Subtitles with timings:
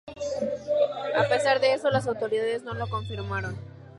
[1.15, 3.55] A pesar de eso, las autoridades no lo confirmaron.